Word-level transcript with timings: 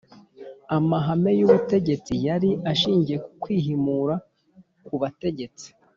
Amahame 0.77 1.31
y’ubutegetsi 1.39 2.13
yari 2.27 2.49
ashingiye 2.71 3.17
ku 3.25 3.31
kwihimura 3.41 4.15
ku 4.85 4.93
batutsi 5.01 5.67